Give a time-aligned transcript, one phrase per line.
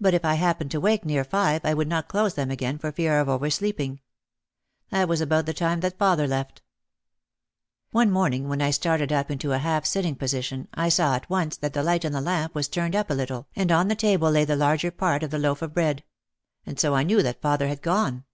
[0.00, 2.90] But if I happened to wake near five I would not close them again for
[2.90, 4.00] fear of oversleeping.
[4.90, 6.60] That was about the time that father left.
[7.92, 11.30] One morning when I started up into a half sitting po sition I saw at
[11.30, 13.94] once that the light in the lamp was turned up a little and on the
[13.94, 16.02] table lay the larger part of the loaf of bread.
[16.66, 18.24] And so I knew that father had gone.